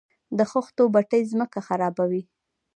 [0.37, 2.23] د خښتو بټۍ ځمکه خرابوي؟